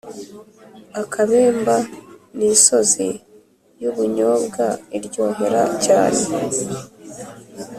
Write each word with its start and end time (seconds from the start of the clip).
Akabemba 1.01 1.75
ni 2.35 2.47
isozi 2.53 3.07
yubunyobwa 3.81 4.65
iryohera 4.97 5.63
cyane 5.85 6.21